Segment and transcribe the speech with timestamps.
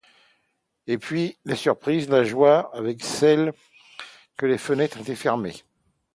[0.87, 3.51] Et puis la surprise, la joie, avec cela
[4.35, 5.63] que les fenêtres étaient fermées.